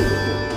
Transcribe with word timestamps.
you. 0.00 0.49